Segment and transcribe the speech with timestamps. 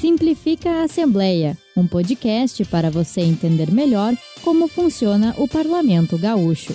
[0.00, 6.74] Simplifica a Assembleia, um podcast para você entender melhor como funciona o Parlamento Gaúcho.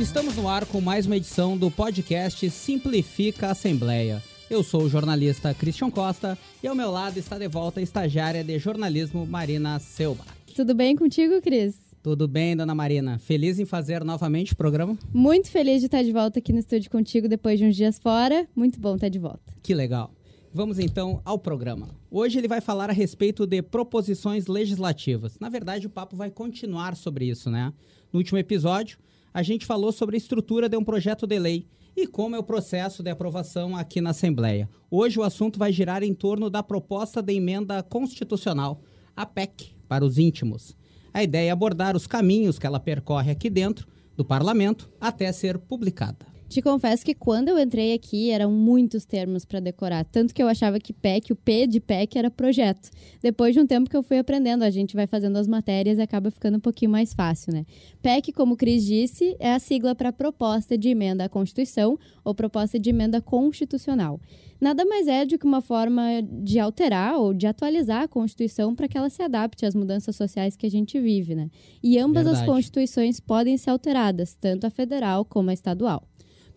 [0.00, 4.20] Estamos no ar com mais uma edição do podcast Simplifica a Assembleia.
[4.50, 8.42] Eu sou o jornalista Christian Costa e ao meu lado está de volta a estagiária
[8.42, 10.24] de jornalismo Marina Selba.
[10.56, 11.89] Tudo bem contigo, Cris?
[12.02, 13.18] Tudo bem, dona Marina?
[13.18, 14.98] Feliz em fazer novamente o programa?
[15.12, 18.48] Muito feliz de estar de volta aqui no estúdio contigo depois de uns dias fora.
[18.56, 19.54] Muito bom estar de volta.
[19.62, 20.10] Que legal.
[20.50, 21.90] Vamos então ao programa.
[22.10, 25.38] Hoje ele vai falar a respeito de proposições legislativas.
[25.38, 27.70] Na verdade, o papo vai continuar sobre isso, né?
[28.10, 28.98] No último episódio,
[29.34, 32.42] a gente falou sobre a estrutura de um projeto de lei e como é o
[32.42, 34.70] processo de aprovação aqui na Assembleia.
[34.90, 38.80] Hoje o assunto vai girar em torno da proposta de emenda constitucional,
[39.14, 40.79] a PEC, para os íntimos.
[41.12, 45.58] A ideia é abordar os caminhos que ela percorre aqui dentro do parlamento até ser
[45.58, 46.29] publicada.
[46.50, 50.48] Te confesso que quando eu entrei aqui eram muitos termos para decorar, tanto que eu
[50.48, 52.90] achava que PEC, o P de PEC era projeto.
[53.22, 56.02] Depois de um tempo que eu fui aprendendo, a gente vai fazendo as matérias e
[56.02, 57.64] acaba ficando um pouquinho mais fácil, né?
[58.02, 62.34] PEC, como o Cris disse, é a sigla para proposta de emenda à Constituição ou
[62.34, 64.18] proposta de emenda constitucional.
[64.60, 68.88] Nada mais é do que uma forma de alterar ou de atualizar a Constituição para
[68.88, 71.48] que ela se adapte às mudanças sociais que a gente vive, né?
[71.80, 72.44] E ambas Verdade.
[72.44, 76.09] as constituições podem ser alteradas, tanto a federal como a estadual.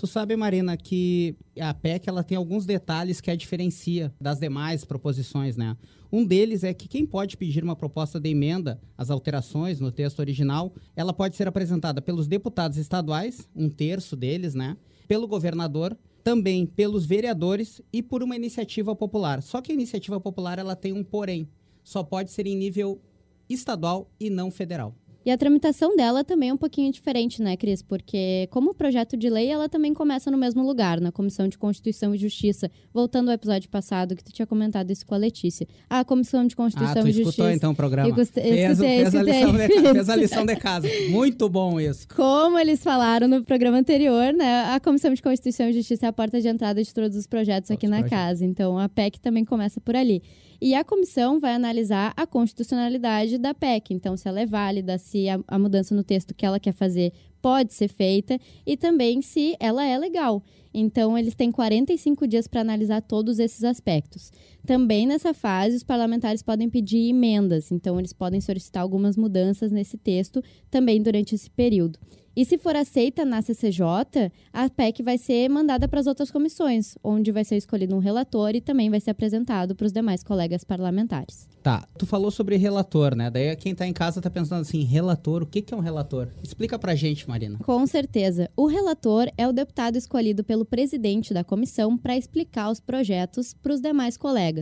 [0.04, 4.84] Tu sabe, Marina, que a PEC ela tem alguns detalhes que a diferencia das demais
[4.84, 5.78] proposições, né?
[6.12, 10.20] Um deles é que quem pode pedir uma proposta de emenda às alterações no texto
[10.20, 14.76] original, ela pode ser apresentada pelos deputados estaduais, um terço deles, né?
[15.08, 19.42] Pelo governador, também pelos vereadores e por uma iniciativa popular.
[19.42, 21.48] Só que a iniciativa popular ela tem um porém,
[21.82, 23.02] só pode ser em nível
[23.50, 24.98] estadual e não federal.
[25.26, 27.82] E a tramitação dela também é um pouquinho diferente, né, Cris?
[27.82, 32.14] Porque, como projeto de lei, ela também começa no mesmo lugar, na Comissão de Constituição
[32.14, 32.70] e Justiça.
[32.94, 35.68] Voltando ao episódio passado, que tu tinha comentado isso com a Letícia.
[35.90, 37.30] A Comissão de Constituição ah, tu e Justiça.
[37.30, 38.10] escutou então o programa?
[38.10, 39.34] Eu gostei, fez, escutei, fez, escutei.
[39.34, 40.88] A lição de, fez a lição de casa.
[41.10, 42.08] Muito bom isso.
[42.16, 44.74] Como eles falaram no programa anterior, né?
[44.74, 47.64] A Comissão de Constituição e Justiça é a porta de entrada de todos os projetos
[47.64, 48.18] todos aqui na projetos.
[48.18, 48.46] casa.
[48.46, 50.22] Então, a PEC também começa por ali.
[50.62, 55.13] E a comissão vai analisar a constitucionalidade da PEC, então se ela é válida, se
[55.30, 59.56] a, a mudança no texto que ela quer fazer pode ser feita e também se
[59.60, 60.42] ela é legal.
[60.74, 64.32] Então, eles têm 45 dias para analisar todos esses aspectos.
[64.66, 69.98] Também nessa fase, os parlamentares podem pedir emendas, então, eles podem solicitar algumas mudanças nesse
[69.98, 70.42] texto
[70.72, 72.00] também durante esse período.
[72.36, 76.96] E se for aceita na CCJ, a PEC vai ser mandada para as outras comissões,
[77.04, 80.64] onde vai ser escolhido um relator e também vai ser apresentado para os demais colegas
[80.64, 81.48] parlamentares.
[81.62, 83.30] Tá, tu falou sobre relator, né?
[83.30, 86.28] Daí quem está em casa está pensando assim, relator, o que, que é um relator?
[86.42, 87.60] Explica para gente, Marina.
[87.60, 88.50] Com certeza.
[88.58, 93.74] O relator é o deputado escolhido pelo presidente da comissão para explicar os projetos para
[93.74, 94.53] os demais colegas.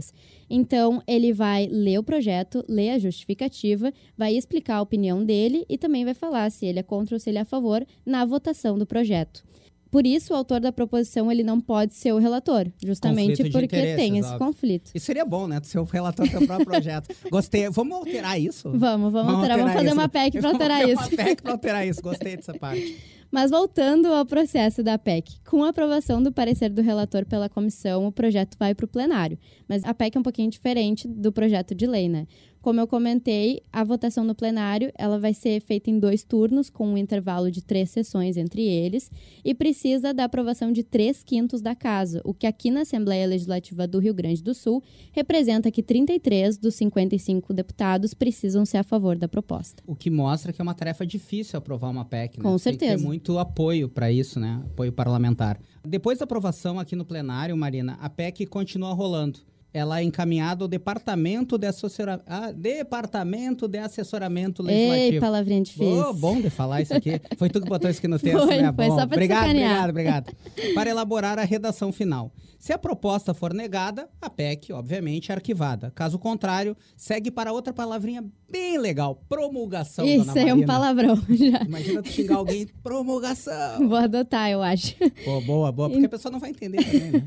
[0.50, 5.78] Então, ele vai ler o projeto, ler a justificativa, vai explicar a opinião dele e
[5.78, 8.78] também vai falar se ele é contra ou se ele é a favor na votação
[8.78, 9.44] do projeto.
[9.92, 14.18] Por isso, o autor da proposição ele não pode ser o relator, justamente porque tem
[14.18, 14.48] esse óbvio.
[14.48, 14.92] conflito.
[14.96, 15.60] E seria bom, né?
[15.64, 17.14] Ser o relator do seu próprio projeto.
[17.30, 17.70] Gostei.
[17.70, 18.70] Vamos alterar isso?
[18.70, 19.58] Vamos, vamos, vamos alterar.
[19.58, 19.96] Vamos fazer isso.
[19.96, 21.02] uma PEC para alterar isso.
[21.02, 22.02] Uma PEC para alterar isso.
[22.02, 22.98] Gostei dessa parte.
[23.32, 28.06] Mas voltando ao processo da PEC, com a aprovação do parecer do relator pela comissão,
[28.06, 29.40] o projeto vai para o plenário.
[29.70, 32.28] Mas a PEC é um pouquinho diferente do projeto de lei, né?
[32.62, 36.88] Como eu comentei, a votação no plenário ela vai ser feita em dois turnos, com
[36.88, 39.10] um intervalo de três sessões entre eles,
[39.44, 43.88] e precisa da aprovação de três quintos da casa, o que aqui na Assembleia Legislativa
[43.88, 49.18] do Rio Grande do Sul representa que 33 dos 55 deputados precisam ser a favor
[49.18, 49.82] da proposta.
[49.88, 52.44] O que mostra que é uma tarefa difícil aprovar uma PEC, né?
[52.44, 53.04] Com certeza.
[53.22, 54.64] Muito apoio para isso, né?
[54.66, 55.60] Apoio parlamentar.
[55.88, 59.42] Depois da aprovação aqui no plenário, Marina, a PEC continua rolando
[59.74, 62.22] ela é encaminhada ao Departamento de, Assessora...
[62.28, 65.14] ah, Departamento de Assessoramento Legislativo.
[65.14, 66.10] Ei, palavrinha difícil.
[66.10, 67.22] Oh, bom de falar isso aqui.
[67.38, 68.74] Foi tu que botou isso aqui no texto, foi, né?
[68.74, 68.96] Foi bom.
[68.96, 70.36] só pra obrigado, obrigado, obrigado.
[70.76, 72.32] Para elaborar a redação final.
[72.62, 75.92] Se a proposta for negada, a PEC, obviamente, é arquivada.
[75.96, 81.16] Caso contrário, segue para outra palavrinha bem legal, promulgação, Isso dona é um palavrão.
[81.28, 81.64] Já.
[81.64, 83.88] Imagina tu xingar alguém, promulgação.
[83.88, 84.96] Vou adotar, eu acho.
[85.26, 87.24] Pô, boa, boa, porque a pessoa não vai entender também, né?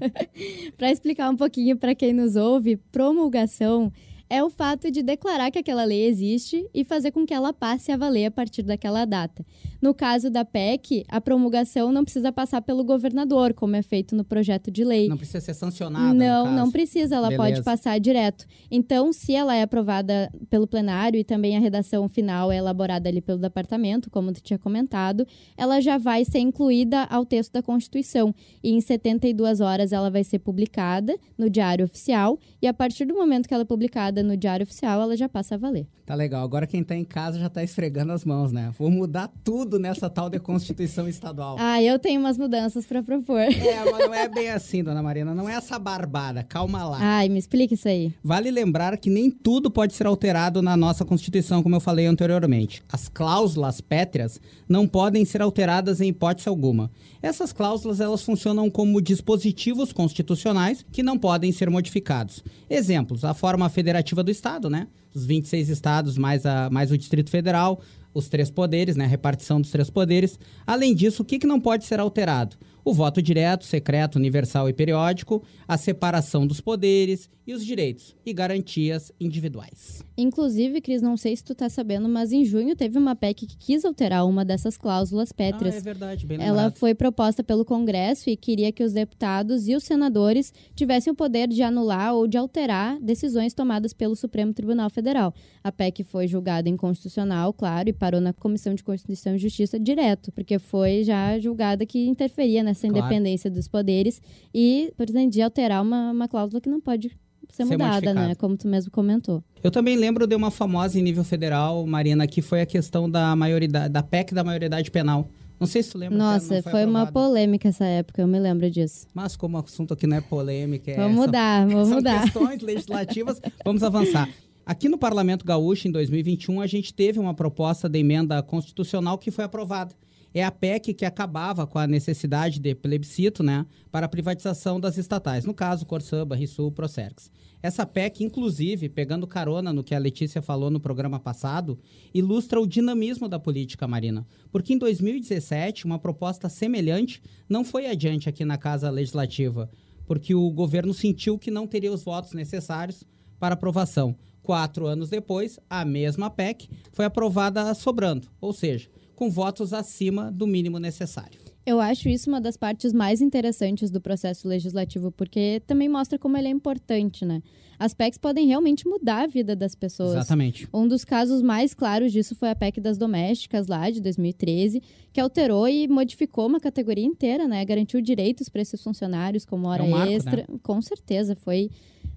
[0.76, 3.92] para explicar um pouquinho para quem nos ouve, promulgação
[4.34, 7.92] é o fato de declarar que aquela lei existe e fazer com que ela passe
[7.92, 9.46] a valer a partir daquela data.
[9.80, 14.24] No caso da PEC, a promulgação não precisa passar pelo governador, como é feito no
[14.24, 15.08] projeto de lei.
[15.08, 16.12] Não precisa ser sancionada.
[16.12, 17.42] Não, não precisa, ela Beleza.
[17.44, 18.44] pode passar direto.
[18.68, 23.20] Então, se ela é aprovada pelo plenário e também a redação final é elaborada ali
[23.20, 25.24] pelo departamento, como tu tinha comentado,
[25.56, 28.34] ela já vai ser incluída ao texto da Constituição.
[28.64, 32.36] E em 72 horas ela vai ser publicada no Diário Oficial.
[32.60, 35.54] E a partir do momento que ela é publicada no Diário Oficial, ela já passa
[35.54, 35.86] a valer.
[36.06, 36.44] Tá legal.
[36.44, 38.70] Agora quem tá em casa já tá esfregando as mãos, né?
[38.78, 41.56] Vou mudar tudo nessa tal de Constituição Estadual.
[41.58, 43.40] Ah, eu tenho umas mudanças para propor.
[43.40, 45.34] É, mas não é bem assim, dona Marina.
[45.34, 46.42] Não é essa barbada.
[46.42, 46.98] Calma lá.
[47.00, 48.12] Ai, me explica isso aí.
[48.22, 52.82] Vale lembrar que nem tudo pode ser alterado na nossa Constituição, como eu falei anteriormente.
[52.92, 54.38] As cláusulas pétreas
[54.68, 56.90] não podem ser alteradas em hipótese alguma.
[57.22, 62.44] Essas cláusulas elas funcionam como dispositivos constitucionais que não podem ser modificados.
[62.68, 64.86] Exemplos: a forma federativa do Estado, né?
[65.14, 67.80] Os 26 estados mais, a, mais o Distrito Federal,
[68.12, 69.04] os três poderes, né?
[69.04, 70.38] A repartição dos três poderes.
[70.66, 72.56] Além disso, o que, que não pode ser alterado?
[72.84, 78.32] O voto direto, secreto, universal e periódico, a separação dos poderes e os direitos e
[78.32, 80.02] garantias individuais.
[80.16, 83.56] Inclusive, Cris, não sei se tu tá sabendo, mas em junho teve uma PEC que
[83.56, 85.74] quis alterar uma dessas cláusulas pétreas.
[85.74, 86.58] Ah, é verdade, bem lembrado.
[86.58, 91.16] Ela foi proposta pelo Congresso e queria que os deputados e os senadores tivessem o
[91.16, 95.34] poder de anular ou de alterar decisões tomadas pelo Supremo Tribunal Federal.
[95.62, 100.32] A PEC foi julgada inconstitucional, claro, e parou na Comissão de Constituição e Justiça direto,
[100.32, 102.98] porque foi já julgada que interferia nessa claro.
[102.98, 104.20] independência dos poderes
[104.54, 107.08] e pretendia alterar uma, uma cláusula que não pode
[107.50, 108.34] ser, ser mudada, né?
[108.34, 109.42] Como tu mesmo comentou.
[109.62, 113.34] Eu também lembro de uma famosa em nível federal, Marina, que foi a questão da
[113.36, 115.28] maioridade, da PEC da maioridade penal.
[115.58, 116.18] Não sei se tu lembra.
[116.18, 119.06] Nossa, foi, foi uma polêmica essa época, eu me lembro disso.
[119.14, 122.22] Mas como o assunto aqui não é polêmica, é vamos mudar, vamos mudar.
[122.22, 124.28] questões legislativas, vamos avançar.
[124.66, 129.30] Aqui no Parlamento Gaúcho, em 2021, a gente teve uma proposta de emenda constitucional que
[129.30, 129.94] foi aprovada
[130.34, 134.98] é a PEC que acabava com a necessidade de plebiscito né, para a privatização das
[134.98, 137.30] estatais, no caso, Corsã, Banrisul, Procerx.
[137.62, 141.78] Essa PEC, inclusive, pegando carona no que a Letícia falou no programa passado,
[142.12, 144.26] ilustra o dinamismo da política marina.
[144.50, 149.70] Porque em 2017, uma proposta semelhante não foi adiante aqui na Casa Legislativa,
[150.04, 153.04] porque o governo sentiu que não teria os votos necessários
[153.38, 154.16] para aprovação.
[154.42, 160.46] Quatro anos depois, a mesma PEC foi aprovada sobrando, ou seja, com votos acima do
[160.46, 161.40] mínimo necessário.
[161.66, 166.36] Eu acho isso uma das partes mais interessantes do processo legislativo, porque também mostra como
[166.36, 167.42] ele é importante, né?
[167.78, 170.12] As PECs podem realmente mudar a vida das pessoas.
[170.12, 170.68] Exatamente.
[170.72, 174.82] Um dos casos mais claros disso foi a PEC das domésticas, lá de 2013,
[175.12, 177.64] que alterou e modificou uma categoria inteira, né?
[177.64, 180.36] Garantiu direitos para esses funcionários, como hora é um marco, extra.
[180.48, 180.58] Né?
[180.62, 181.70] Com certeza, foi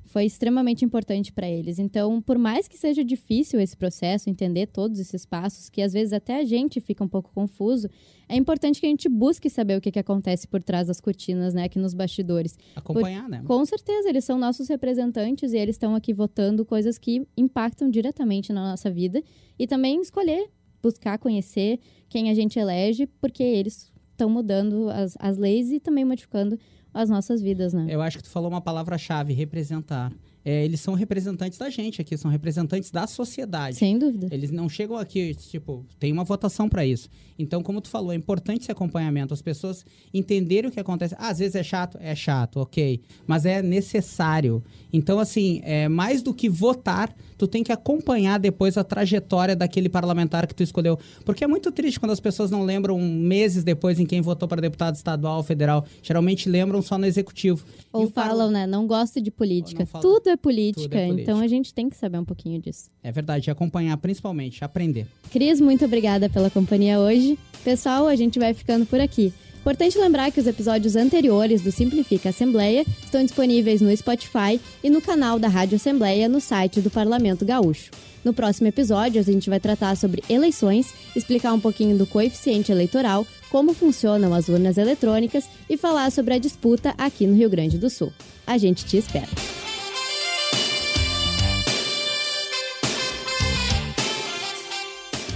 [0.08, 1.80] foi extremamente importante para eles.
[1.80, 6.14] Então, por mais que seja difícil esse processo, entender todos esses passos, que às vezes
[6.14, 7.90] até a gente fica um pouco confuso,
[8.30, 11.54] é importante que a gente busque saber o que, que acontece por trás das cortinas,
[11.54, 12.58] né, aqui nos bastidores.
[12.76, 13.44] Acompanhar, por, né?
[13.46, 18.54] Com certeza, eles são nossos representantes e eles estão aqui votando coisas que impactam diretamente
[18.54, 19.22] na nossa vida
[19.60, 20.50] e também escolher,
[20.82, 26.06] buscar conhecer quem a gente elege, porque eles estão mudando as, as leis e também
[26.06, 26.58] modificando
[26.98, 27.86] as nossas vidas, né?
[27.90, 30.12] Eu acho que tu falou uma palavra-chave, representar
[30.44, 33.76] é, eles são representantes da gente aqui, são representantes da sociedade.
[33.76, 34.28] Sem dúvida.
[34.32, 37.10] Eles não chegam aqui, tipo, tem uma votação para isso.
[37.38, 41.16] Então, como tu falou, é importante esse acompanhamento, as pessoas entenderem o que acontece.
[41.18, 44.64] Ah, às vezes é chato, é chato, ok, mas é necessário.
[44.92, 49.90] Então, assim, é mais do que votar, tu tem que acompanhar depois a trajetória daquele
[49.90, 54.00] parlamentar que tu escolheu, porque é muito triste quando as pessoas não lembram meses depois
[54.00, 55.86] em quem votou para deputado estadual, federal.
[56.02, 57.66] Geralmente lembram só no executivo.
[57.92, 58.66] Ou falam, né?
[58.66, 59.86] Não gosto de política.
[60.02, 62.90] Tudo é política, é política, então a gente tem que saber um pouquinho disso.
[63.04, 65.08] É verdade, acompanhar principalmente, aprender.
[65.32, 67.38] Cris, muito obrigada pela companhia hoje.
[67.64, 69.34] Pessoal, a gente vai ficando por aqui.
[69.68, 75.02] Importante lembrar que os episódios anteriores do Simplifica Assembleia estão disponíveis no Spotify e no
[75.02, 77.92] canal da Rádio Assembleia no site do Parlamento Gaúcho.
[78.24, 83.28] No próximo episódio, a gente vai tratar sobre eleições, explicar um pouquinho do coeficiente eleitoral,
[83.50, 87.90] como funcionam as urnas eletrônicas e falar sobre a disputa aqui no Rio Grande do
[87.90, 88.14] Sul.
[88.46, 89.67] A gente te espera.